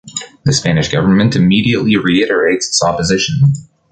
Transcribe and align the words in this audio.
The 0.45 0.51
Spanish 0.51 0.89
government 0.89 1.35
immediately 1.35 1.95
reiterates 1.95 2.67
its 2.69 2.81
opposition. 2.81 3.53